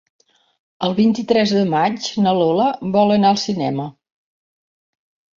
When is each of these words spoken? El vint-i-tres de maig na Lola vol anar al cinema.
El 0.85 0.93
vint-i-tres 0.99 1.51
de 1.57 1.65
maig 1.73 2.07
na 2.27 2.33
Lola 2.37 2.69
vol 2.95 3.13
anar 3.17 3.33
al 3.35 3.41
cinema. 3.43 3.85